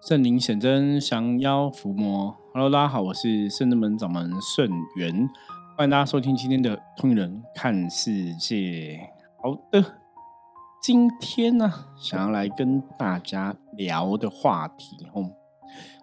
[0.00, 2.36] 圣灵显真，降妖伏魔。
[2.54, 5.28] Hello，大家好，我是圣真门掌门圣元，
[5.76, 8.56] 欢迎大家收听今天的《通人看世界》。
[9.42, 9.96] 好的，
[10.80, 15.32] 今天呢，想要来跟大家聊的话题，哦，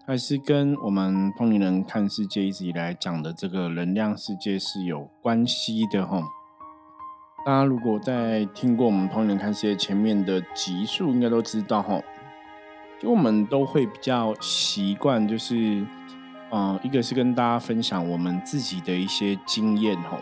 [0.05, 6.21] 还是跟我们通灵人看世界一直以来讲的这个能量世界是有关系的，哈。
[7.46, 12.02] 大家如果在听过我们《通灵人看世界》前面的集数，应该都知道，哈。
[13.05, 15.86] 就我们都会比较习惯，就是，
[16.50, 20.18] 嗯，一个是跟大家分享我们自己的一些经验，吼。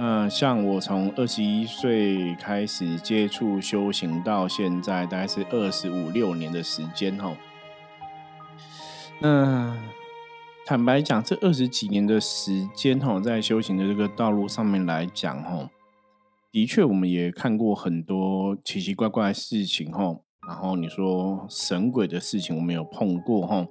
[0.00, 7.36] 嗯，像我从二十一岁开始接触修行到现在，大概是二十五六年的时间，吼。
[9.20, 9.72] 那
[10.66, 15.68] 坦白讲，这二十几年的时间，吼，在修行的这个道路上面来讲，吼。
[16.50, 20.25] 的确，我们也看过很多奇奇怪怪的事情，吼。
[20.46, 23.66] 然后你说神鬼的事情，我没有碰过，哈。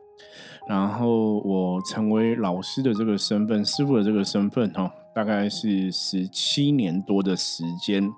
[0.67, 8.11] 然后我成为老师的这个身份，师傅的这个身份，哈，大概是十七年多的时间。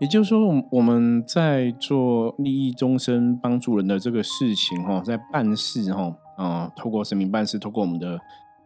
[0.00, 8.18] 也就是说，我们在做利益众生、帮助人的这个事情，吼，在办事，吼，啊，透过神明办事，透过我们的。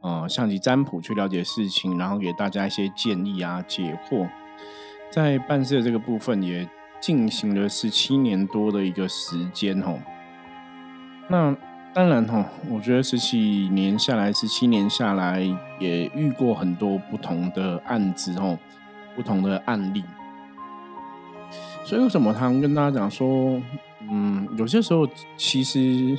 [0.07, 4.29] 呃，象棋占卜去了解事情，然后给大家一些建议啊、解惑。
[5.11, 6.69] 在办事的这个部分也
[7.05, 9.99] 进行了十七年多的一个时间哦。
[11.29, 11.55] 那
[11.93, 13.39] 当然哈，我觉得十七
[13.71, 15.43] 年下来，十七年下来
[15.79, 18.59] 也遇过很多不同的案子哦，
[19.15, 20.03] 不同的案例。
[21.85, 23.61] 所以为什么他们跟大家讲说，
[24.11, 26.19] 嗯，有些时候其实。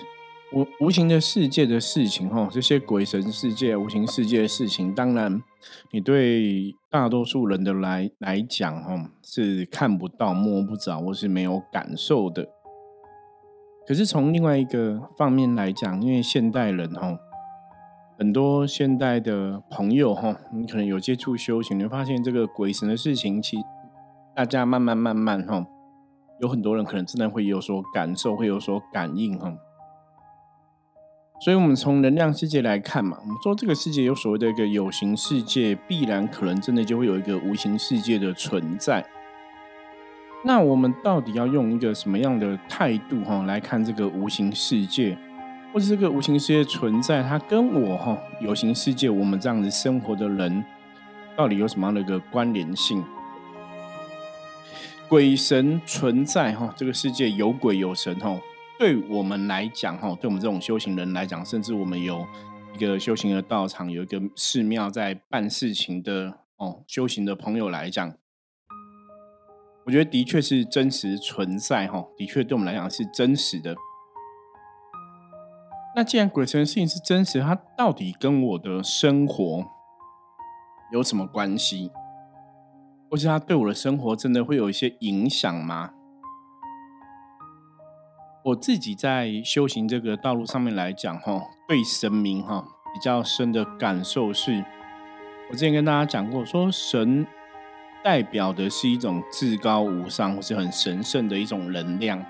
[0.54, 5.42] 无无形的世界的事情，哈，这些鬼神世界、无形世界的事情，当然，
[5.92, 12.48] 你对大多数人的来来讲，哈，是看不到、摸不着，或是没有感受的。
[13.88, 17.18] 可是从另外一个方面来讲，因为现代人，哈，
[18.18, 23.58] 很多现代的朋友，哈，你可能有接触修行，你会发现这个鬼神的事情，其
[24.36, 25.66] 大家慢慢慢慢，哈，
[26.40, 29.52] 有很多人可能真的会有所感受，会有所感应，哈。
[31.46, 39.06] 所以，我们从能量世界来看嘛，我们说这个世界有所谓的一个有形世界，必然可能真的就会有一个无形世界的存在。
[40.44, 45.16] 那我们到底要用一个什么样的态度哈来看这个无形世界，
[45.72, 50.66] 或者这个无形世界存在，它跟我哈有形世界我们这样子生活的人，
[51.36, 53.04] 到底有什么样的一个关联性？
[55.08, 58.36] 鬼神存在哈，这个世界有鬼有神哈。
[58.78, 62.28] 对我们来讲，哈，对我们这种修行人来讲，甚至我们有
[62.74, 68.14] 一个修行的道场，有一个寺庙在办事情的哦，修行的朋友来讲，
[69.86, 73.76] 我觉得的确是真实存在，哈，的确对我们来讲是真实的。
[75.96, 79.66] 那既然鬼神的事情是真实，它到底跟我的生活
[80.92, 81.90] 有什么关系？
[83.10, 85.94] 或是它对我的生活真的会有一些影响吗？
[88.46, 92.64] 我自己在修行这个道路上面来讲，哈，对神明哈
[92.94, 94.64] 比较深的感受是，
[95.50, 97.26] 我之前跟大家讲过，说神
[98.04, 102.24] 代表的是一种至高无上或是很神圣的一种能量。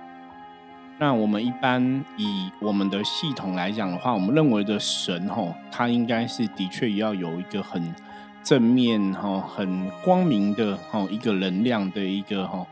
[0.97, 7.93] 那我们一般以我们的系统来讲的话，我们认为的神哈，它应该是的确要有一个很
[8.41, 12.65] 正面哈、很光明的哈一个能量的一个哈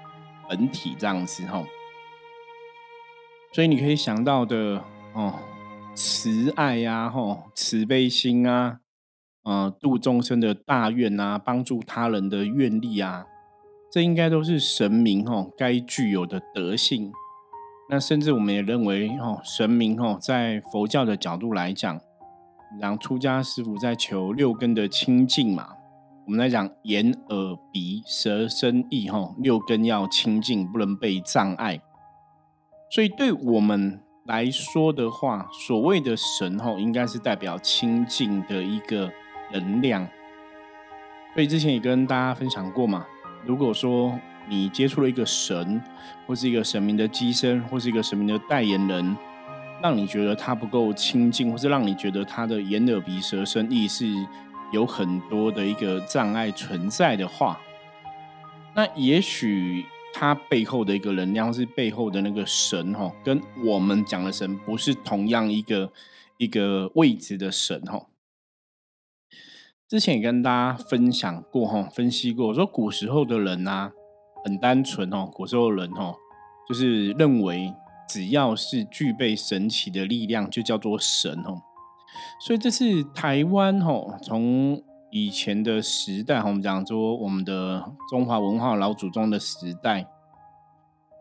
[0.48, 1.62] 本体这样子哈。
[3.54, 4.84] 所以你可以想到的
[5.14, 5.36] 哦，
[5.94, 8.80] 慈爱呀，吼，慈悲心啊，
[9.44, 13.28] 呃，度众生的大愿啊，帮助他人的愿力啊，
[13.92, 17.12] 这应该都是神明吼该具有的德性。
[17.92, 22.02] 那甚至我们也认为，吼，神明吼在佛教的角度来讲，
[22.82, 25.68] 让出家师傅在求六根的清净嘛。
[26.26, 31.80] 我们来讲眼、耳、鼻、舌、身、意，吼，六根要清净，不能被障碍。
[32.94, 39.12] 所以，对我们来说的话，所谓的神吼，应该是代表清净的一个
[39.52, 40.08] 能量。
[41.34, 43.04] 所以之前也跟大家分享过嘛，
[43.48, 45.82] 如果说你接触了一个神，
[46.28, 49.18] 或是一个神明的机身，或是一个神明的代言人，
[49.82, 54.06] 让你觉得他不够清净，或是让你觉得他的眼耳鼻舌身意是
[54.72, 57.60] 有很多的一个障碍存在的话，
[58.76, 59.84] 那也许。
[60.14, 65.92] 它背后的一个能量是背后的那个神哈，跟我们讲的神不是同样一个
[66.38, 68.06] 一个位置的神哈。
[69.90, 73.92] 之前也跟大家分享过哈，分析过说古时候的人呐
[74.46, 76.16] 很单纯哦，古时候的人哦
[76.70, 77.74] 就是认为
[78.08, 81.62] 只要是具备神奇的力量，就叫做神哦。
[82.40, 84.82] 所以这是台湾哦，从
[85.16, 90.08] 以前的时代，我们讲说我们的中华文化老祖宗的时代，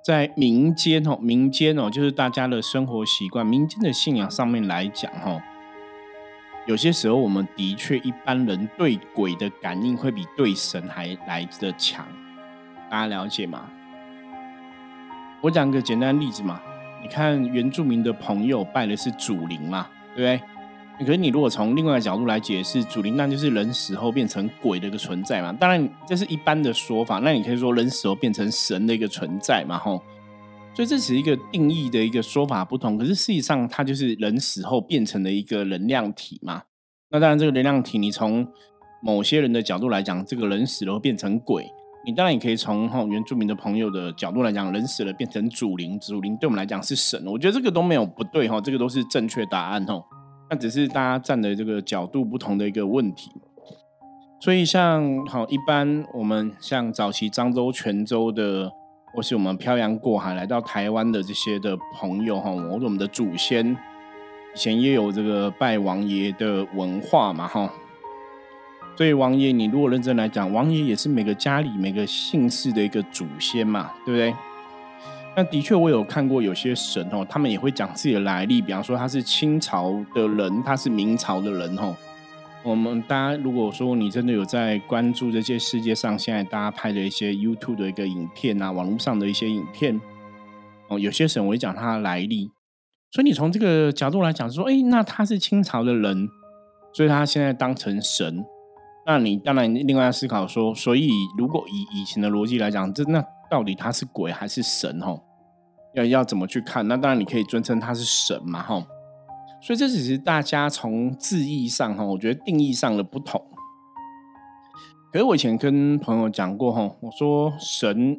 [0.02, 5.42] 在民间哦，民间哦，就是大家的生活习惯、民间的信仰上面来讲哦，
[6.66, 12.06] 有些时候我们的确一般人对鬼的感应会比对神还来的强，
[12.90, 13.68] 大家了解吗？
[15.42, 16.62] 我讲个简单例子嘛，
[17.02, 19.86] 你看原住民的朋友拜的是祖灵嘛，
[20.16, 20.48] 对不对？
[21.04, 25.52] 可是你如果从另外一个角度来解释，祖灵那就是人死后变成鬼的一个存在嘛。
[25.52, 30.02] 当然这是一般的说法，那你可以说人死后变成神的一个存在嘛，吼。
[30.74, 36.62] 所以这只是一个定义的一个说法不同，可是事实上它就是人死后变成了一个能量体嘛。
[37.10, 38.46] 那当然这个能量体，你从
[39.02, 41.66] 某些人的角度来讲，这个人死了变成鬼，
[42.06, 47.22] 你当然也可以从哈原住民的朋友的角度来讲，人死了变成祖灵，祖灵对我们来讲是神。
[47.26, 50.02] 我觉得这个都没有不对哈，这个都是正确答案吼。
[50.52, 53.30] 那只是大家站的这个角度不同的一个问题，
[54.38, 58.70] 所以像好一般我们像早期漳州、泉州的，
[59.14, 63.66] 或是我们漂洋过海来到台湾的这些的朋友哈，或者我们的祖先
[64.54, 67.72] 以前也有这个拜王爷的文化嘛哈，
[68.94, 74.34] 所以王爷你如果认真来讲，王爷也是每个家里每个姓氏的一个祖先嘛，对不对？
[75.34, 81.96] 那的确，我有看过有些神哦，他们也会讲自己的来历，比方说他是清朝的人，他是明朝的人哦。
[82.62, 89.98] 我们大家如果说你真的有在关注这些世界上现在大家拍的一些 YouTube 的一个影片啊，网络上的一些影片
[90.88, 92.50] 哦，有些神我会讲他的来历，
[93.10, 96.28] 所以你从这个角度来讲说，哎，那他是清朝的人，
[96.92, 98.44] 所以他现在当成神，
[99.06, 101.08] 那你当然另外要思考说，所以
[101.38, 103.24] 如果以以前的逻辑来讲，这那。
[103.52, 104.98] 到底他是鬼还是神？
[104.98, 105.14] 哈，
[105.92, 106.88] 要要怎么去看？
[106.88, 108.82] 那当然你可以尊称他是神嘛，哈。
[109.60, 113.38] 所以这只是大家从字义上，哈，我觉得定义上的不同。
[115.12, 118.18] 可是我以前跟朋友讲过，哈，我说神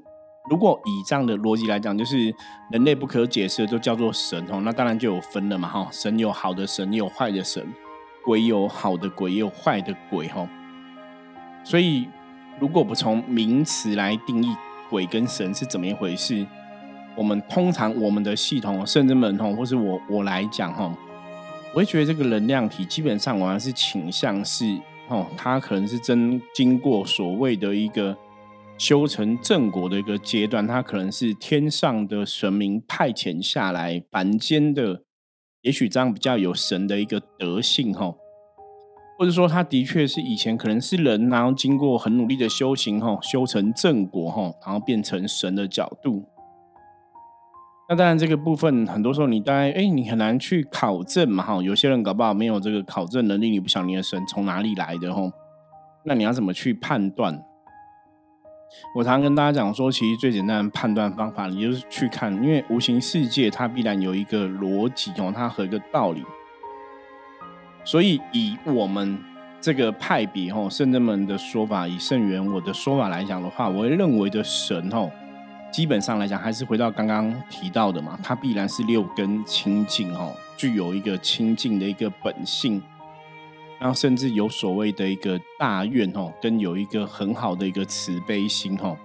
[0.51, 2.31] 如果以这样的逻辑来讲，就是
[2.69, 5.87] 人类不可解释的都叫做神，哦，那当然就有分了嘛，哈。
[5.91, 7.63] 神有好的神，有坏的神；
[8.23, 10.47] 鬼有好的鬼，也有坏的鬼，哈。
[11.63, 12.07] 所以
[12.59, 14.55] 如果不从名词来定义。
[14.93, 16.45] 鬼跟神是怎么一回事？
[17.17, 20.95] 我们通常我们的系统，甚至们吼，或是我我来讲哈，
[21.73, 28.15] 我会觉得这个能量体基本上我还是倾向是哦，它可能是真经过所谓的一个
[28.77, 35.01] 修成正果的一个阶段，它可能是天上的神明派遣下来凡间的，
[35.63, 38.13] 也许这样比较有神的一个德性哈。
[39.17, 46.25] 或者说，他的确是以前可能是人，然后经过很努力的修行，哈，修成正果，哈，然后变成神的角度。
[47.87, 51.61] 那当然，这个部分很多时候你大概，哎，你很难去考证嘛，哈。
[51.61, 55.31] 有些人搞不好没有这个考证能力，你不晓得你的神从哪里来的，哈。
[56.05, 57.43] 那你要怎么去判断？
[58.95, 66.23] 我常常跟大家讲说，其实最简单的判断方法，你就是去看，因为无形世界它必然有一个逻辑，哦，它和一个道理。
[67.85, 69.17] 所以，以我们
[69.59, 75.11] 这个派别吼圣人们的说法，以圣元我的说法来讲的话，我会认为的神吼，
[75.71, 82.81] 基本上来讲还是回到刚刚提到的嘛，它必然是六根清净吼，具有一个清净的一个本性，
[83.79, 88.97] 然后甚至有所谓的一个大愿吼，跟有一个很好的一个慈悲心吼。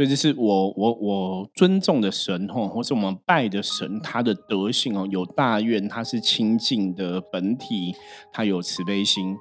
[0.00, 7.94] 所以这是我我我尊重的神吼，或是我们拜的神，他的德性哦，有大愿，他是清净的本体，
[8.32, 9.36] 他有慈悲心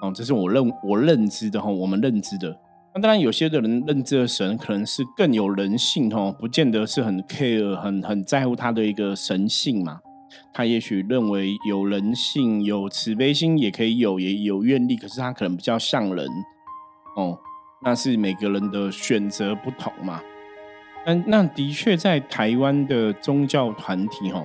[0.00, 2.56] 哦，这是我认我认知的吼，我们认知的。
[2.94, 9.98] 那当然，有些的人认知的神可能是更有人性吼，不见得是很 care 很很在乎他的一个神性嘛。
[10.54, 16.24] 他也许认为有人性、有慈悲心也可以有，也有愿力，可是他可能比较像人
[17.16, 17.36] 哦。
[17.80, 20.20] 那是每个人的选择不同嘛？
[21.06, 24.44] 那那的确在台湾的宗教团体哈，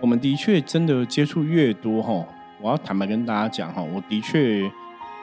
[0.00, 2.26] 我们的确真的接触越多哈，
[2.60, 4.68] 我要坦白跟大家讲哈，我的确，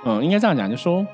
[0.06, 1.06] 嗯，应该这样讲，就说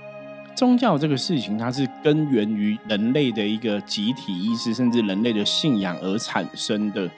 [0.53, 7.09] 宗教这个事情，它是根源于人类的一个集体意识，甚至人类的信仰而产生的。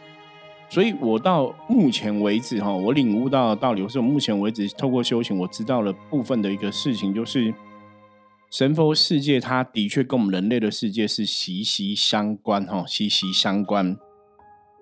[0.70, 7.52] 所以我到目前为止哈，我领悟到的道理，或是我目前为止透过修行，我知道了部分的一个事情，就是。
[8.54, 13.98] 神佛世界，它的确跟我们人类的世界是息息相关，哈，息息相关。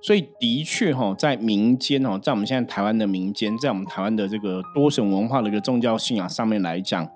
[0.04, 7.08] 所以，的确，哈，在民间，哦，在我们现在台湾的民间，在我们台湾的这个多神文化的一个宗教信仰上面来讲，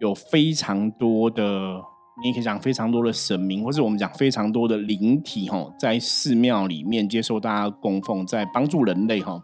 [0.00, 1.80] 有非常多的
[2.22, 9.40] 你可以讲非常多的神明，或者我们讲非常多的灵体哈，在寺庙里面接受大家供奉，在帮助人类哈。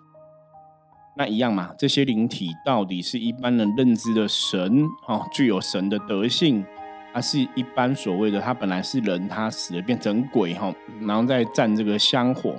[1.19, 6.63] 那一样嘛，这些灵体到底是一般人认知的神哦，具有神的德性，
[7.11, 10.71] 还是一般所谓的他本来是人，他死了变成鬼哈，
[11.01, 12.55] 然后再占这个香火？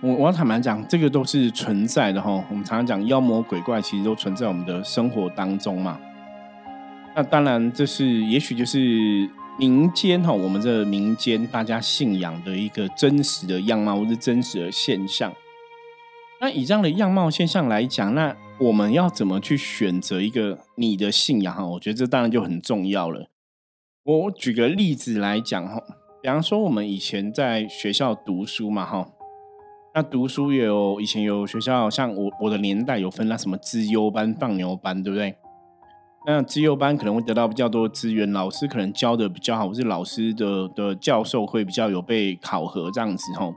[0.00, 2.44] 我我要坦白讲，这个都是存在的哈。
[2.48, 5.98] 我们常常讲妖魔鬼怪，其实都存在我们的生活当中嘛。
[7.16, 9.28] 那当然，这是也许就是
[9.58, 15.32] 民间哈，我们这民间大家信仰的一个真实的样貌，或是真实的现象。
[16.42, 21.64] 那以这样的样貌现象来讲，那我们要怎么去选择一个你的信仰哈？
[21.64, 23.28] 我觉得这当然就很重要了。
[24.02, 25.80] 我举个例子来讲哈，
[26.20, 29.08] 比方说我们以前在学校读书嘛哈。
[29.94, 35.36] 那读书也有以前有学校，像我我的年代有分那什么资优班、放牛班，对不对？
[36.26, 43.54] 那资优班可能会得到比较多资源，老师可能教的比较好，或是老师的的教授会比较有被考核这样子吼。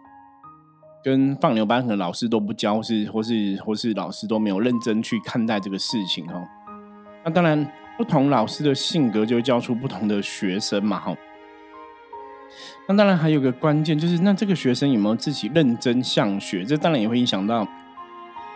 [1.06, 6.44] 跟放牛班可能老师都不教，是或是或是老师都没有认真去看待这个事情哦。
[7.24, 11.16] 那当然，不同老师的性格就会教出不同的学生嘛哈。
[12.88, 16.66] 那当然还有个关键，就是那这个学生有没有自己认真向学？
[16.66, 17.68] 这当然也会影响到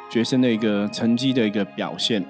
[0.09, 2.25] 学生的一个成绩的一个表现。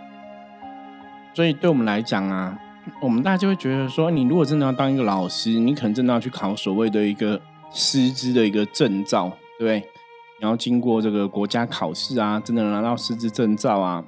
[1.33, 2.59] 所以对我们来讲啊，
[3.01, 7.39] 我们大家就会觉得说，你如果真的要当一个老师，你可能真的要去考所谓的一个
[7.71, 9.89] 师资的一个证照，对不对？
[10.39, 14.03] 然后经过这个国家考试啊，真的拿到师资证照啊，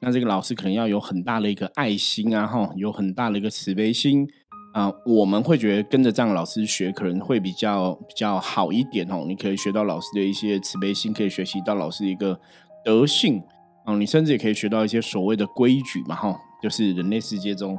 [0.00, 4.28] 那这个老师可能要有很大的一个爱心啊，哈，有很大的一个慈悲心。
[4.74, 9.24] 啊，我们会觉得跟着这样老师学可能会比较比较好一点哦。
[9.24, 12.36] 你可以学到老师的一些慈悲心，可以学习到老师一个
[12.84, 13.40] 德性
[13.84, 13.94] 啊。
[13.94, 17.78] 你甚至也可以学到一些所谓的规矩嘛，哈，就是人类世界中，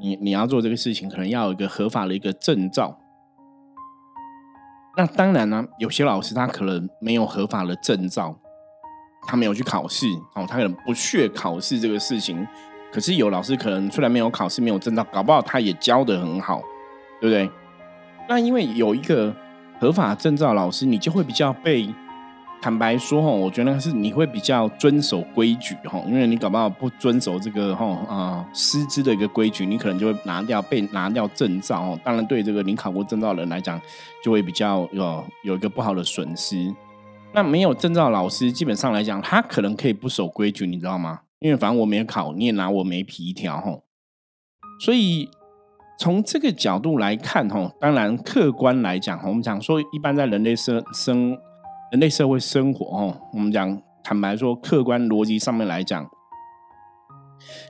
[0.00, 2.96] 你你要做这个事情，可能要有一个合法的一个证照。
[4.96, 8.34] 那当然呢，有些老师他可能没有合法的证照，
[9.26, 12.46] 他没有去考试哦，他可能不屑考试这个事情。
[12.90, 16.62] 可是有老师可能虽然没有考试没有证照，搞不好他也教的很好，
[17.20, 17.50] 对不对？
[18.28, 19.34] 那因为有一个
[19.78, 21.86] 合法证照老师，你就会比较被
[22.66, 32.00] 坦白说哈，我觉得是你会比较遵守规矩哈，因为你搞不好不遵守这个哈啊师资的一个规矩，你可能就会拿掉被拿掉证照哦。
[32.02, 33.80] 当然对这个你考过证照的人来讲，
[34.20, 36.74] 就会比较有有一个不好的损失。
[37.32, 41.20] 那没有证照老师，基本上来讲，他可能可以不守规矩，你知道吗？
[41.38, 43.84] 因为反正我没考，你也拿我没皮条吼，
[44.80, 45.28] 所以
[46.00, 51.38] 从这个角度来看哈，当然客观来讲，我们讲说一般在人类生生
[51.92, 56.04] 人类社会生活哦，我们讲坦白说，客观逻辑上面来讲，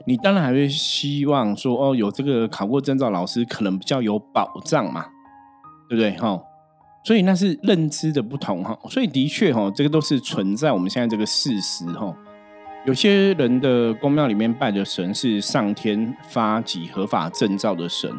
[0.05, 5.05] 你当然还会希望说哦，有这个考过证照老师可能比较有保障嘛，
[5.87, 6.41] 对不对哈？
[7.03, 12.13] 所以那是认知的不同哈，所以的确哈，这个都是存在我们现在这个事实哈。
[12.85, 18.09] 有些人的宫庙里面拜的神是上天发给合法证照的神，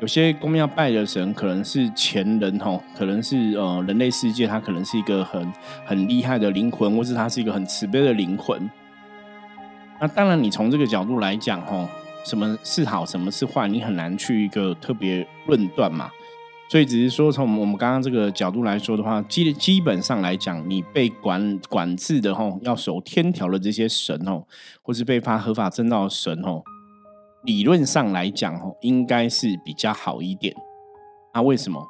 [0.00, 5.52] 有些公庙拜的神可能是前人吼，可能是呃人类世界，他可能是一个很
[5.84, 8.70] 很厉害的灵魂，或是他是一个很慈悲的灵魂。
[10.00, 11.86] 那当然，你从这个角度来讲吼，
[12.24, 16.10] 什么是好，什么是坏，你很难去一个特别论断嘛。
[16.70, 24.48] 所以只是说，从我们刚刚这个角度来说的话，基基本上来讲，你被管管制的吼，要守天条的这些神吼，
[24.80, 26.64] 或是被发合法证照的神吼，
[27.44, 30.54] 理论上来讲吼，应该是比较好一点。
[31.32, 31.86] 那为什么？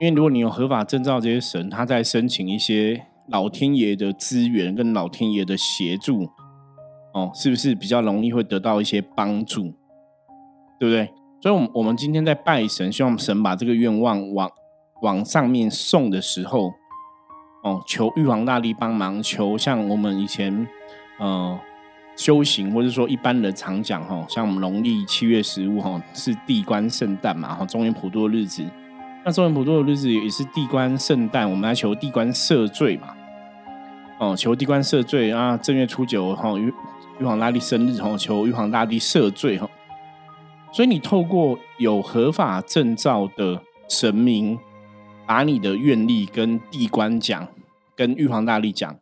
[0.00, 6.28] 因为如果你有合法证照这些神，他在申请一些老天爷的资源跟老天爷的协助，
[7.14, 9.72] 哦，是不是比较容易会得到一些帮助？
[10.78, 11.10] 对不对？
[11.40, 14.50] 所以，我我们今天在拜神，希望神把这个愿望往
[15.02, 16.72] 往上面送的时候，
[17.62, 20.66] 哦，求玉皇大帝帮忙，求像我们以前
[21.18, 21.58] 呃
[22.16, 28.64] 修行，或者说一般人常讲哈，像我们农历七月十五哈是地官圣诞嘛，哈，中元普渡的日子，
[29.24, 33.14] 那中元普渡的日子也是地官圣诞，我们来求地官赦罪嘛，
[34.18, 36.72] 哦，求地官赦罪啊，正月初九哈玉
[37.20, 39.68] 玉皇大帝生日哈，求玉皇大帝赦罪哈。
[40.72, 44.58] 所以，你透过有合法证照的神明，
[45.26, 47.46] 把你的愿力跟地官讲，
[47.94, 48.94] 跟玉皇大帝讲，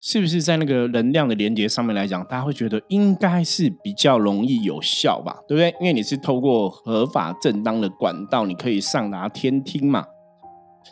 [0.00, 5.36] 是不是在那个能量的连接上面来讲，大家会觉得应该是比较容易有效吧？
[5.46, 5.74] 对不对？
[5.80, 10.06] 因为你是透过合法正当的管道，你可以上达天听嘛。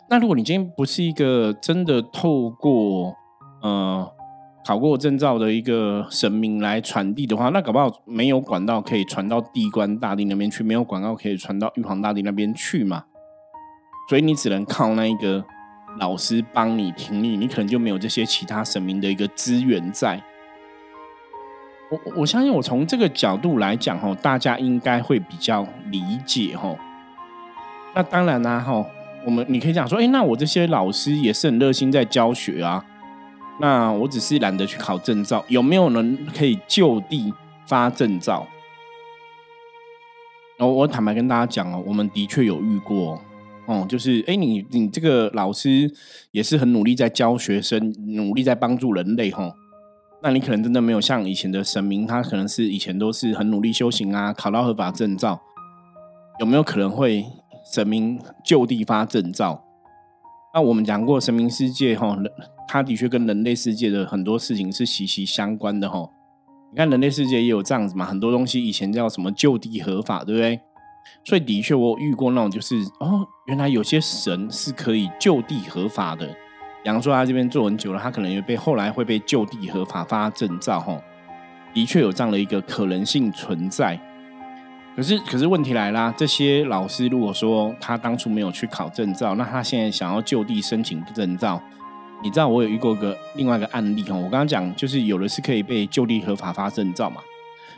[0.09, 3.15] 那如果你今天不是一个真的透过，
[3.61, 4.11] 呃。
[4.65, 13.05] 考过证照的一个神明来传递的话，那搞不好没有管道可以传到地官大帝那边去，没有管道可以传到玉皇大帝那边去嘛。
[14.09, 15.43] 所以你只能靠那一个
[15.97, 20.21] 老师帮你听力，你可能就没有这些其他神明的一个资源在。
[21.91, 26.77] 我我相信，我从这个角度来讲，吼，大家应该会比较理解，吼。
[27.95, 28.85] 那当然啦，吼，
[29.25, 32.85] 我们你可以讲说，哎，那我这些老师也是很热心在教学啊。
[33.59, 37.33] 那我只是懒得去考证照，有没有人可以就地
[37.65, 38.47] 发证照？
[40.59, 43.19] 我我坦白跟大家讲哦，我们的确有遇过。
[43.69, 45.93] 哦，就是哎，你你这个老师
[46.31, 49.53] 也是很努力在教学生，努力在帮助人类哈。
[50.23, 55.39] 那你可能真的没有像以前的神明，他可能是以前都是很努力修行啊，考到合法证照，
[56.39, 57.23] 有没有可能会
[57.71, 59.63] 神明就地发证照？
[60.51, 62.17] 那我们讲过神明世界哈，
[62.67, 66.09] 他的确跟人类世界的很多事情是息息相关的哈。
[66.71, 70.59] 你看人类世界也有这样子嘛，很多东西以前叫什么就地合法，对不对？
[71.23, 76.27] 所以的确，我遇过那种，就是哦，原来有些神是可以就地合法的。
[76.81, 80.99] 比方说，他这边做很久了，他可能也被后来会被就地合法发证照，哈，
[81.73, 83.99] 的确有这样的一个可能性存在。
[84.95, 91.61] 可是，可是问题来啦，这些老师如果说他当初没有去考证照，那他现在想要就地申请证照，
[92.23, 97.21] 你知道我有遇过个另外一个案例哈，我刚刚讲就是有的是可以被就地合法发证照嘛，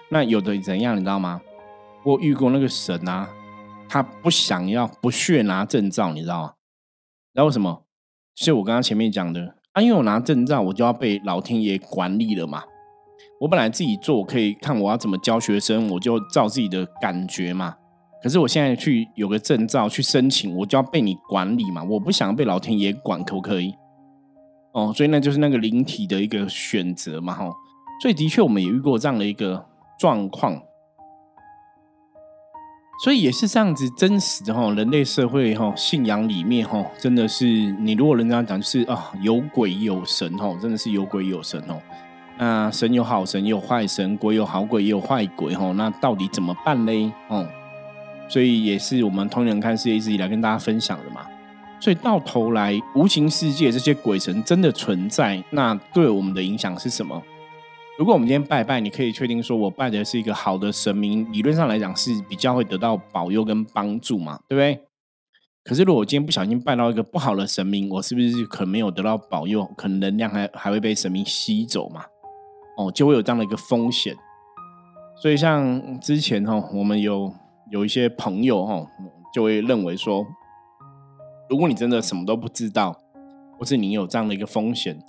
[0.10, 1.42] 那有的怎样，你知道吗？
[2.04, 3.30] 我遇过那个神啊，
[3.88, 6.54] 他不想要、不屑拿证照，你知道吗？
[7.34, 7.84] 然后为什么？
[8.36, 12.64] 是我刚刚前面讲的啊，因为我拿证照，我就要被老天爷管理了嘛。
[13.42, 17.76] 我本来自己做，可以看我要怎么教学生，我就照自己的感觉嘛。
[18.24, 21.84] 可是我现在去有个证照去申请，我就要被你管理嘛。
[21.84, 23.76] 我不想被老天爷管，可不可以？
[24.74, 27.52] 哦，所以那就是那个灵体的一个选择嘛，哈。
[28.02, 29.64] 所以的确，我们也遇过这样的一个
[30.00, 30.60] 状况。
[33.04, 37.48] 所以也是这样子，真实的哈，人类社会哈，信仰里面哈，真的是
[37.80, 41.82] 你如果人家讲就是啊，有鬼有神哈，真的是有鬼有神哦。
[42.38, 45.72] 那神有好神，有坏神；鬼有好鬼，也有坏鬼哈。
[45.72, 47.12] 那到底怎么办嘞？
[47.28, 47.44] 哦，
[48.30, 51.26] 所以也是我们通人看世界一直以来跟大家分享的嘛。
[51.80, 57.20] 所以到头来，无形世界这些鬼神真的存在，那对我们的影响是什么？
[58.02, 64.84] 如果我们今天拜拜，你可以确定说我拜的是一个好的神明，理论上来讲是比较会得到保佑跟帮助嘛，对不对？
[65.64, 72.04] 可是如果我今天不小心拜到一个不好的神明，我是不是可能没有得到保佑，可能能量还还会被神明吸走嘛？
[72.76, 74.18] 哦，就会有这样的一个风险。
[75.22, 77.32] 所以像之前哈，我们有
[77.70, 78.84] 有一些朋友哈，
[79.32, 80.26] 就会认为说，
[81.48, 83.00] 如果你真的什么都不知道，
[83.60, 85.00] 或是你有这样的一个风险。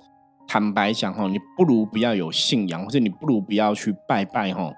[0.47, 4.71] 坦白讲哈，你不如不要有信仰，或者你不如不要去拜拜哈，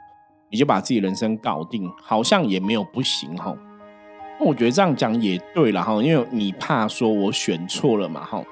[0.50, 3.56] 你就把自己人生搞定，好像也没有不行哈。
[4.40, 8.44] 那我觉得这样讲也对了哈，因为你怕说我选错了嘛哈，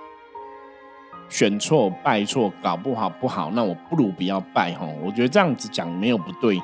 [1.30, 4.88] 选错拜错，搞不好不好，那我不如不要拜哈。
[5.02, 6.62] 我觉得这样子讲没有不对，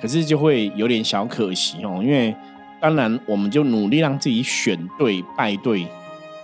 [0.00, 2.34] 可是就会有点小可惜哦，因为
[2.80, 5.86] 当然我们就努力让自己选对拜对，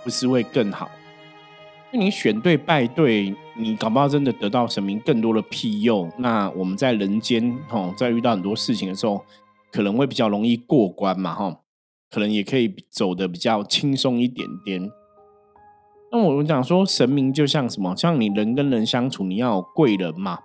[0.03, 0.89] 不是会更好。
[1.93, 6.09] 因为你选对拜对，你搞不好真的得到神明更多的庇佑。
[6.17, 9.23] 那我们在人间哈，在遇到很多事情的时候，
[9.71, 11.61] 可能会比较容易过关嘛哈，
[12.11, 14.91] 可能也可以走的比较轻松一点点。
[16.11, 17.95] 那我们讲说，神明就像什么？
[17.95, 20.39] 像你人跟人相处，你要有贵人嘛。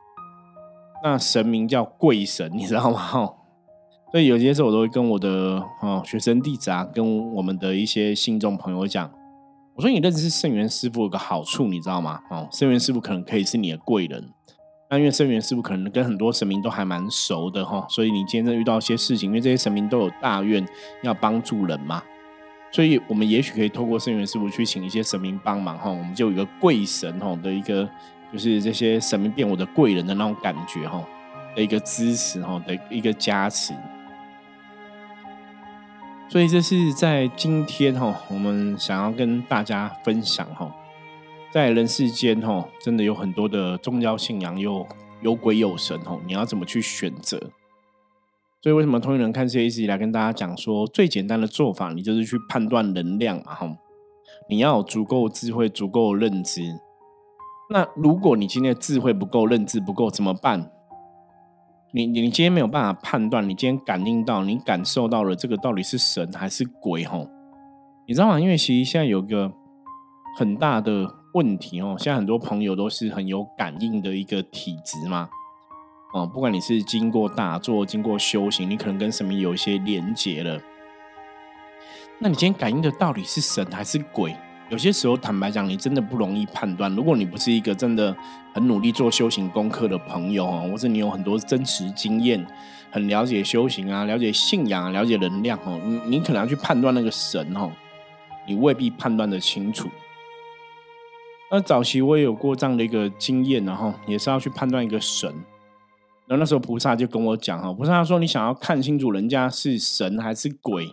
[1.02, 2.98] 那神明叫贵神，你知道吗？
[2.98, 3.34] 哈，
[4.12, 9.10] 所以有些时候我都会跟我的哦学生弟子啊，跟我们的一些信众朋友讲。
[9.74, 12.20] 我说你认识圣元师傅有个好处，你知道吗？
[12.30, 14.22] 哦，圣元师傅可能可以是你的贵人。
[14.90, 20.62] 那因为圣元师傅可能跟很多神明都还蛮熟的哈，所以你今天遇到一些事情，因为这些神明都有大愿
[21.02, 22.02] 要帮助人嘛，
[22.70, 27.88] 所以我们也许可以透过圣元师傅去请一些神明帮忙哈，我们就有一个贵神哈的一个，
[28.30, 31.02] 就是这些神明变我的贵人的那种感觉哈
[31.56, 33.72] 的一个支持哈的一个加持。
[36.32, 40.74] 所以这是在今天哈，我们想要跟大家分享哈，
[41.52, 44.86] 在人世间哈，真的有很多的宗教信仰，有
[45.20, 47.38] 有鬼有神哈，你要怎么去选择？
[48.62, 53.76] 所以为什么通人看世界一直以来跟大家讲说，最简单的做法，你就是去判断能量嘛哈，
[54.48, 56.62] 你要有足够智慧、足够认知。
[57.68, 60.71] 那如果你今天的智慧不够、认知不够，怎么办？
[61.94, 67.04] 你你今天没有办法判断，你今天感应到、你感受到了这个到底是神还是鬼？
[67.04, 67.28] 吼，
[68.06, 68.40] 你知道吗？
[68.40, 69.52] 因为其实现在有个
[70.38, 71.94] 很大的问题哦。
[71.98, 75.28] 现在很多朋友都是很有感应的一个体质嘛，
[76.14, 80.58] 哦，不管你是经过打坐、经过修行，你可能跟神明有一些连结了。
[82.18, 84.34] 那你今天感应的到底是神还是鬼？
[84.72, 86.90] 有些时候，坦白讲，你真的不容易判断。
[86.96, 88.16] 如果你不是一个真的
[88.54, 92.42] 很努力做修行功课的朋友哦，或者你有很多真实经验，
[92.90, 97.70] 很了解修行啊，了解信仰啊，了解能量哦，你你可能要去判断那个神哦，
[98.46, 99.90] 你未必判断的清楚。
[101.50, 105.30] 那早期我也有过这样的一个经验，然后也是要去判断一个神。
[106.26, 110.90] 然后那时候菩萨就跟我讲哈，菩萨说你想要看清楚人家是神还是鬼。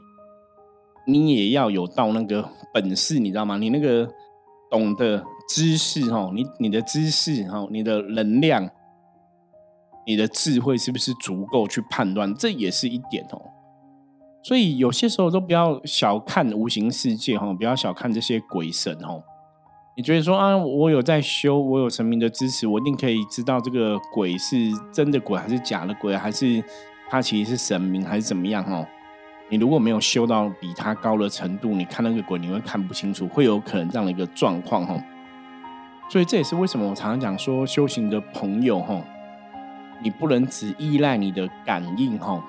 [1.12, 3.58] 你也要有到那个本事，你知道吗？
[3.58, 4.08] 你那个
[4.70, 8.70] 懂得知识哈，你你的知识哈，你的能量，
[10.06, 12.34] 你的智慧是不是足够去判断？
[12.36, 13.42] 这也是一点哦。
[14.42, 19.22] 所以有些时候都不要小看无形世界哈，不要小看这些鬼神哦。
[19.98, 24.56] 你觉得说啊，我有在修，我有神明的支持，我一定可以知道这个鬼是
[24.94, 26.64] 真的鬼还是假的鬼，还是
[27.10, 28.88] 他其实是神明还是怎么样哦？
[29.50, 34.96] 你如果没有修到比他高的程度，你看那个鬼，你会看不清楚，会有可能这样的一个状况哈。
[36.08, 39.02] 所以这也是为什么我常常讲说，修行的朋友哈，
[40.04, 42.44] 你不能只依赖你的感应哈。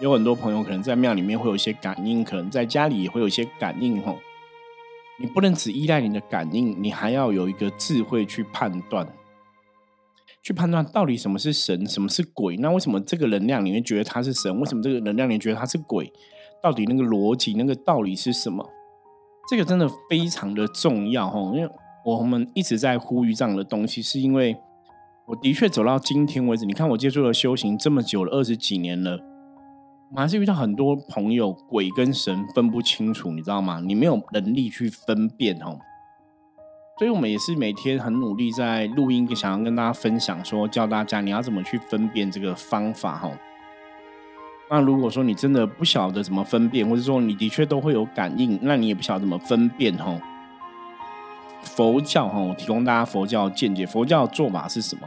[0.00, 4.14] 有很多朋友可能在庙里面会有一些感应，可能在家里也会有一些感应哈。
[5.18, 9.06] 你不能只依赖你的感应，你还要有一个智慧去判断。
[10.42, 12.56] 去判断到底什么是神，什么是鬼？
[12.56, 14.58] 那为什么这个能量你会觉得它是神？
[14.60, 16.10] 为什么这个能量你觉得它是鬼？
[16.62, 18.68] 到底那个逻辑、那个道理是什么？
[19.50, 21.40] 这个真的非常的重要哈！
[21.54, 21.70] 因为
[22.04, 24.56] 我们一直在呼吁这样的东西，是因为
[25.26, 29.18] 我的确走到今天为止，你看我接触了修行这么久了，二十几年了，
[30.14, 33.80] 我还是遇到很多朋友鬼跟神分不清楚，你知道吗？
[33.80, 35.78] 你没有能力去分辨哦。
[36.98, 43.30] 所以，我们也是每天很努力在录音，想要跟大家分享，说教大家你要怎么去分辨这个方法哈。
[44.68, 50.20] 那如果说你真的不晓得怎么分辨，或者说你的确都会有感应，那你也不晓得怎么分辨哈。
[51.62, 55.02] 佛教哈，我提供大家佛教见解，佛教做法是什么？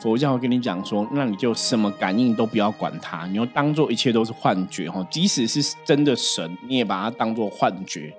[0.00, 5.06] 佛教会跟你讲说，那你就什么感应都不要管它，你要当做一切都是幻觉哈。
[5.10, 8.10] 即使是真的神，你也把它当做幻觉。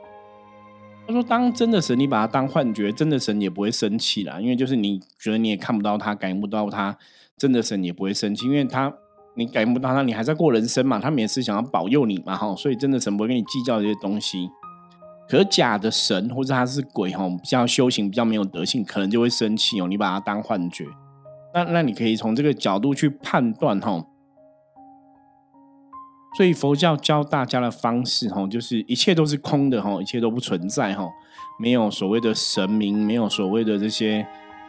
[1.08, 4.40] 他说：“当真的神，你把它当幻觉，真的神也不会生气啦。
[4.40, 6.98] 因为就是你觉得你也看不到他，感应不到他，
[7.38, 8.94] 真的神也不会生气，因为他
[9.36, 11.00] 你感应不到他，你还在过人生嘛。
[11.00, 12.56] 他们也是想要保佑你嘛，哈。
[12.56, 14.50] 所以真的神不会跟你计较这些东西。
[15.28, 19.88] 可假的神或者他是鬼，哈，比较修行比较没有德性，可能就会生气哦。
[19.88, 20.86] 你把它当幻觉，
[21.54, 24.06] 那那你可以从这个角度去判断，哈。”
[26.34, 31.10] 所以佛教教大家的方式，哈，就是一切都是空的，哈，一切都不存在，哈，
[31.60, 34.26] 没有所谓的神明，没有所谓的这些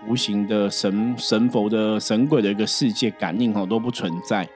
[0.09, 4.49] 无形的神神佛的神鬼的一个世界感应，哈，都不存在。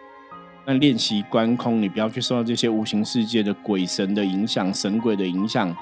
[0.65, 5.73] 那练习观空，你不要去受到这些无形世界的鬼神的影响、神鬼的影响，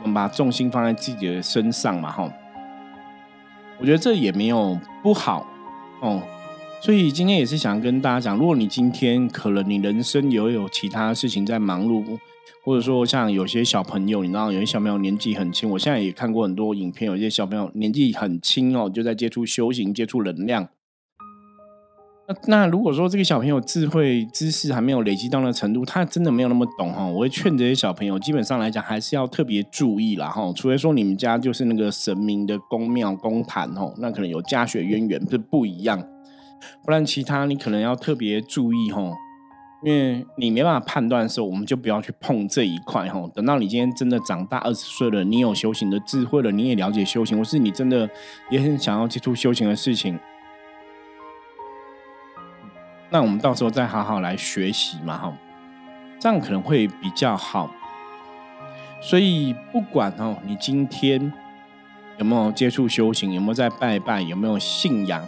[0.00, 2.32] 我们把重心放在自己的身上嘛，哈。
[3.78, 5.46] 我觉得这也没有不好，
[6.00, 6.22] 哦。
[6.84, 12.18] 所以今天也是想跟大家讲，如果你今天可能你人生也有其他事情在忙碌，
[12.64, 20.70] 或者说像有些小朋友，你知道有些小朋友年纪很轻，我现在也看过很多影片，有些小朋友年纪很轻哦，就在接触修行、接触能量。
[22.26, 30.52] 那那如果说这个小朋友智慧知识还没有累积到那程度，他真的没有那么懂哈，我会劝这些小朋友，基本上来讲还是要特别注意啦哈。
[30.56, 36.04] 除非说你们家就是那个神明的宫庙宫坛哦，那可能有家学渊源是不一样。
[36.84, 39.14] 不然，其他你可能要特别注意吼，
[39.82, 43.28] 因为你没办法判断的时候，我们就不要去碰这一块吼。
[43.34, 48.08] 等到你今天真的长大二十岁了，你有修行的智慧了，你也了解修行，或是你真的
[48.50, 50.18] 也很想要接触修行的事情，
[53.10, 55.36] 那我们到时候再好好来学习嘛哈，
[56.18, 57.70] 这样可能会比较好。
[59.00, 61.32] 所以不管哦，你今天
[62.18, 65.26] 有没有接触修行，有没有在拜拜，有没有信仰。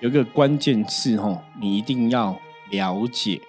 [0.00, 2.38] 有一个关键字吼，你一定要
[2.70, 3.40] 了解，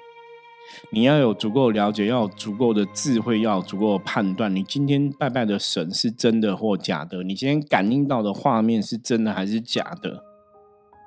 [0.92, 4.56] 你要有足够了解，要有足够的智慧，要有足够的判断。
[4.56, 7.22] 你今天拜拜的神是真的或假的？
[7.22, 10.24] 你今天感应到的画面是真的还是假的？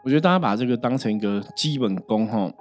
[0.05, 2.53] 我觉得大家把这个当成一个基本功吼。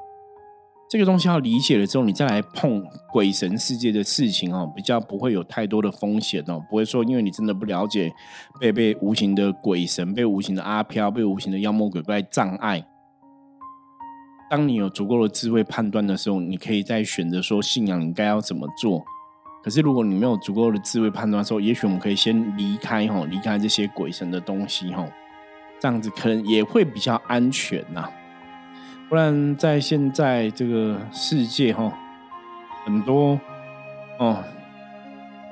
[0.92, 8.12] 这个东西要理解了之后，你再来碰鬼神世界的事情哦，比较不会有太多的风险哦，不会说因为你真的不了解，
[8.60, 12.86] 被被无形的鬼神、被无形的阿飘、被无形的妖魔鬼怪障碍。
[14.50, 19.02] 当你有足够的智慧判断的时候，你可以再选择说信仰应该要怎么做。
[19.64, 25.08] 可是如果你没有足够的智慧判断的时候，也许我们可以先离开哈，离开这些鬼神的东西哈，
[25.80, 28.10] 这样子可能也会比较安全呐。
[29.12, 31.92] 不然在现在这个世界哈，
[32.86, 33.38] 很多
[34.18, 34.42] 哦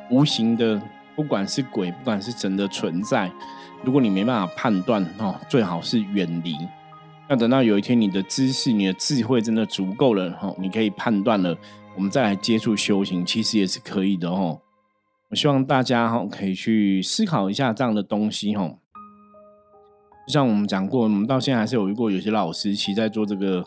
[0.10, 0.82] 无形的，
[1.14, 3.30] 不管是鬼，不管是神的存在，
[3.84, 6.56] 如果你没办法判断哦，最好是远离。
[7.28, 11.54] 那等到有一天你的知识、你的智慧真的足够了哈，你可以判断了。
[11.98, 14.62] 我们再来接触修行，其实也是可以的哦。
[15.28, 18.74] 我希望大家哈可以去思考一下这样的东西哈。
[20.30, 23.66] 就像我们讲过，我们到现在还是有遇过有些老师，其实在做这个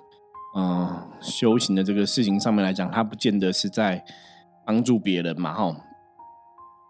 [0.55, 4.05] 嗯修行的这个事情上面来讲，他不见得是在
[4.65, 5.75] 帮助别人嘛哈。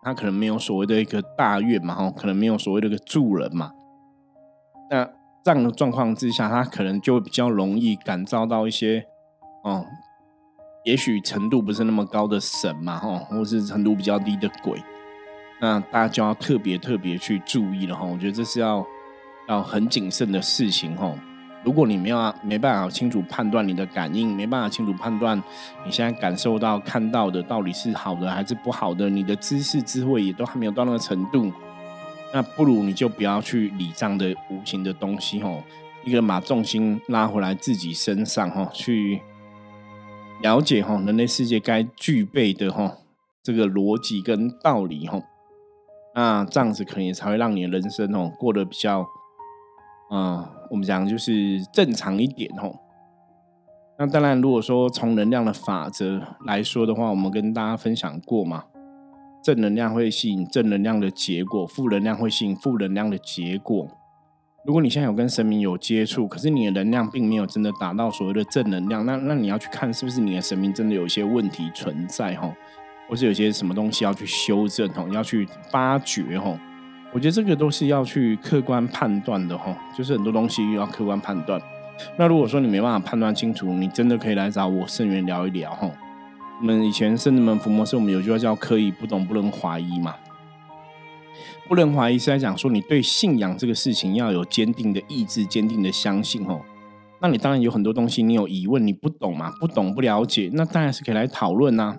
[0.03, 3.73] 他可能没有所谓的一个大愿嘛哈，可能没有所谓的一个助人嘛。
[4.91, 5.09] 那
[5.43, 9.07] 这样的状况之下，他可能就会比较容易感召到一些
[9.65, 9.87] 哦。
[10.85, 14.79] 也许程度不是那么高的神嘛，哈，或是程度比较低的鬼，
[15.63, 18.05] 那大家就要特别特别去注意了，哈。
[18.05, 18.87] 我觉得这是要
[19.49, 21.15] 要很谨慎的事情，哈。
[21.65, 25.41] 如果你没有没办法清楚判断你的感应，没办法清楚判断
[25.87, 31.53] 你现在感受到看到的到底是好的还是不好的，你的知识智慧也都还没有到那个程度，
[32.35, 35.51] 那不如你就不要去理这样的无形的东西，哈。
[36.05, 39.23] 一个人把重心拉回来自己身上，哈，去。
[40.41, 42.93] 了解哈，人类世界该具备的哈
[43.41, 45.23] 这个逻辑跟道理哈，
[46.17, 49.07] 那这样子可能才会让你的人生哦过得比较，
[50.15, 52.71] 嗯，我们讲就是正常一点哈。
[53.99, 58.65] 那当然，如果说从能量的法则来说的话，我们跟大家分享过嘛，
[59.43, 63.89] 正能量会吸引正能量的结果，负能量会吸引负能量的结果。
[64.67, 72.55] 如果你现在有跟神明有接触，可是你的能量并没有真的达到所谓的正能量，那那你要去看是不是你的神明真的有一些问题存在哈，
[73.09, 76.55] 或是有些什么东西要去修正哈，要去发掘哈。
[77.13, 81.61] 我觉得这个都是要去客观判断的哈，就是很多东西要客观判断。
[82.17, 85.91] 那如果说你没办法判断清楚，你真的可以来找我圣元聊一聊哈。
[86.61, 90.15] 我们以前圣人们伏魔师，我们有句话叫“可以不懂，不能怀疑”嘛。
[91.69, 96.61] 不能怀疑是在讲说，你对信仰这个事情要有坚定的意志、坚定的相信哦。
[97.21, 101.95] 那你当然有很多东西你有疑问，你不懂嘛，不懂不了解，那当然是可以来讨论呐。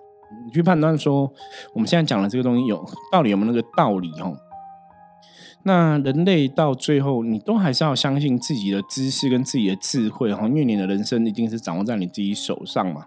[0.46, 1.32] 你去判断说，
[1.74, 4.36] 我们现在讲的这个东西有到底有没有那个道理哦？
[5.64, 13.06] 那人类到最后，你都还是要相信自己的知识跟自己的智慧哈，因为你的人生一定是掌握在你自己手上嘛，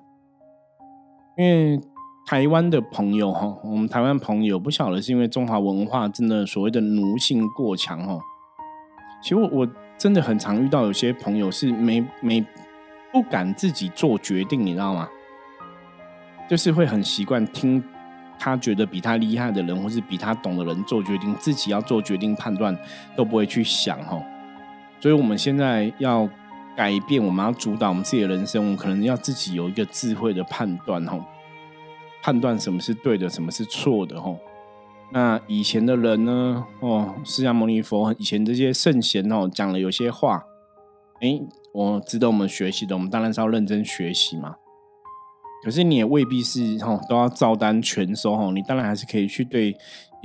[1.36, 1.80] 因为。
[2.28, 8.18] 台湾的朋友哈，我们台湾朋友不晓得是因为中华文化真的所谓的奴性过强哈。
[9.22, 9.64] 其实我
[9.96, 12.44] 真的很常遇到有些朋友是没没
[13.12, 15.08] 不敢自己做决定，你知道吗？
[16.50, 17.80] 就是会很习惯听
[18.38, 22.76] 他觉得比他厉害的人或是比他懂的人做决定，自己要做决定判断
[23.16, 24.22] 都不会去想哦。
[25.00, 26.28] 所以我们现在要
[26.76, 31.24] 改变，我们要主导我们自己的人生，我们可能要自己有一个智慧的判断哦。
[32.22, 34.38] 判断什么是对的，什么是错的，吼。
[35.12, 36.64] 那以前的人呢？
[36.80, 40.44] 哦，释迦牟尼佛以前这些圣贤哦，讲了有些话，
[41.20, 41.40] 哎，
[41.72, 44.56] 我值得我们学习的，我们当然是要认真学习嘛。
[45.66, 49.76] 可是你也未必是吼都要照单全收吼，你当然还是可以去对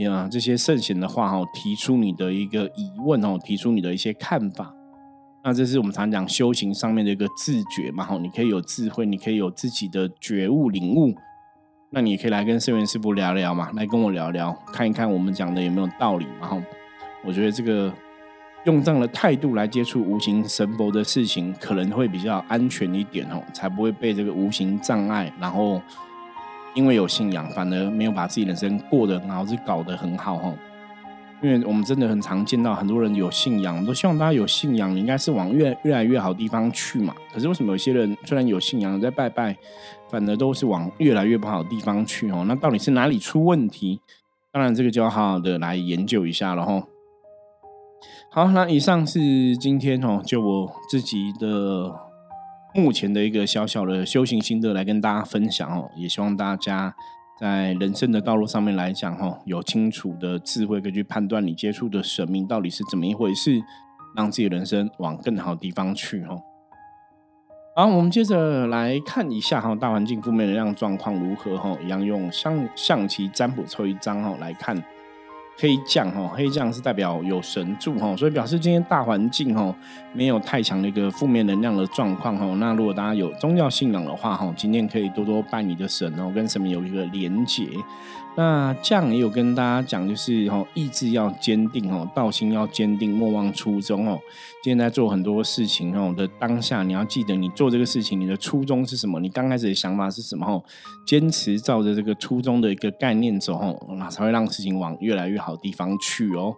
[0.07, 4.71] 啊这些圣贤的话吼提出你的一个疑问哦，提出你的一些看法。
[5.43, 11.11] 那这是我们常讲修行上面的一个自觉嘛，哈，你可以有智慧，你可以有自己的觉悟领悟。
[11.89, 16.49] 那你也可以来跟圣元师傅聊聊嘛，来跟我聊聊，看一看我们讲的有没有道理嘛。
[16.49, 16.63] 哈，
[17.25, 17.91] 我觉得这个
[18.65, 25.81] 用这样的态度来接触无形神佛的事情，可能会比较安全一点哦，才不会被这个无形障碍，然后
[26.75, 30.53] 因为有信仰，反而没有把自己人生过得然后，是搞得很好哈。
[31.41, 37.15] 因为我们真的很常见到很多人有信仰，都希望大家有信仰，你应该是往越越来越好地方去嘛。
[37.33, 39.57] 可是为什么有些人虽然有信仰在拜拜，
[40.11, 42.45] 反而都是往越来越不好的地方去哦？
[42.47, 43.99] 那到底是哪里出问题？
[44.51, 46.83] 当然这个就要好好的来研究一下了哈。
[48.33, 51.93] 好，那以上是今天哦，就我自己的
[52.73, 56.95] 目前的一个小小的修行心得来跟大家分享哦，也希望大家。
[57.37, 63.59] 在人生的道路上面来讲，哈，有清楚的智慧可以去判断你接触的神明到底是怎么一回事，
[64.15, 66.39] 让自己人生往更好的地方去，哈。
[67.75, 74.81] 好，我们接着来看一下哈，大环境负面能量状况如何，哈，一样用象象棋占卜抽一张，哈，来看。
[75.61, 79.73] 黑将哈，黑将是代表有神助哈，所以表示今天大环境哈
[80.11, 82.45] 没有太强的一个负面能量的状况哈。
[82.55, 87.67] 那如果大家有宗教信仰的话哈，今天可以多多拜你的神哦，跟神明有一个连结。
[88.33, 94.17] 那将也有跟大家讲，就是哈意志要坚定哦，道心要坚定，莫忘初衷哦。
[94.63, 100.63] 今天在做很多事情哦的当下，你要记得你做这个事情你的初衷是什么，你刚开始的想法是什么哦，
[101.05, 105.50] 坚持照着这个初衷的一个概念走哦，那才会让事情往越来越好。
[105.57, 106.55] 地方去哦，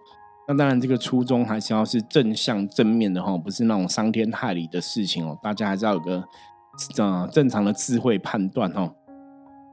[0.48, 5.38] 那当然这个初衷还是要是正向正面的哈，不是那种伤天害理的事情哦。
[5.42, 6.24] 大家还是要有个
[6.98, 8.94] 呃正常的智慧判断哦。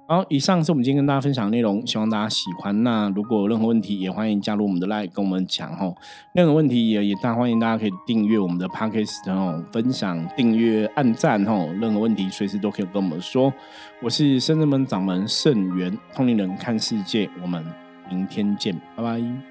[0.09, 2.83] 好，以上是我们今天跟大家分享的内容，希望大家喜欢。
[2.83, 5.95] 那如果有任何问题，也欢迎加入我们的 Line 跟我们讲哦。
[6.35, 11.73] 任何问题也也大欢迎大家可以订阅我们的 Podcast 哦，分享、订阅、按赞哦。
[11.81, 13.53] 任何问题随时都可以跟我们说。
[14.03, 17.65] 我是深圳门掌门盛元，通灵人看世界，我们。
[18.11, 19.50] 明天见，拜拜。